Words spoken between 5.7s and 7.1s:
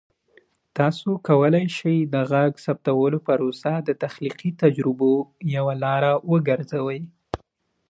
لاره وګرځوئ.